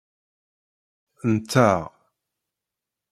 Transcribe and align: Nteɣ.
Nteɣ. 1.33 1.81